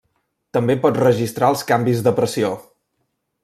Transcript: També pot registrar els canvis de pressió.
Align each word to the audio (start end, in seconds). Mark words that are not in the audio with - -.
També 0.57 0.75
pot 0.85 0.97
registrar 1.03 1.51
els 1.55 1.63
canvis 1.73 2.03
de 2.09 2.15
pressió. 2.21 2.51